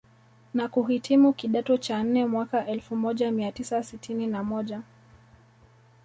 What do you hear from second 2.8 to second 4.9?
moja mia tisa sitini na moja